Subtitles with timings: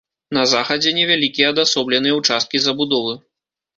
[0.37, 3.13] На захадзе невялікія адасобленыя ўчасткі забудовы.